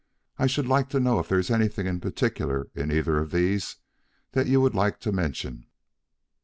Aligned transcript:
I 0.39 0.47
should 0.47 0.65
like 0.65 0.89
to 0.89 0.99
know 0.99 1.19
if 1.19 1.29
there 1.29 1.37
is 1.37 1.51
anything 1.51 1.99
particular 1.99 2.71
in 2.73 2.91
either 2.91 3.19
of 3.19 3.29
these 3.29 3.75
that 4.31 4.47
you 4.47 4.59
would 4.59 4.73
like 4.73 4.99
to 5.01 5.11
mention." 5.11 5.67